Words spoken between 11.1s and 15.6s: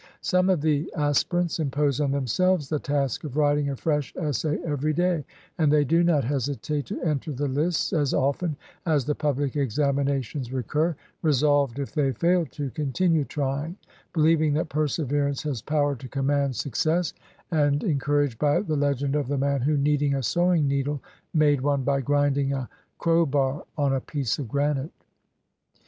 resolved, if they fail, to continue trying, believing that perseverance